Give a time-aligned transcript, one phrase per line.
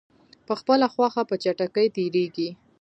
[0.47, 2.49] په خپله خوښه په چټکۍ تېریږي.